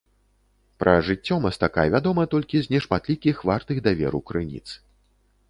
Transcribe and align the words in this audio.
Пра 0.83 0.93
жыццё 1.09 1.37
мастака 1.43 1.85
вядома 1.97 2.23
толькі 2.33 2.57
з 2.65 2.73
нешматлікіх 2.77 3.45
вартых 3.51 3.77
даверу 3.91 4.19
крыніц. 4.33 4.65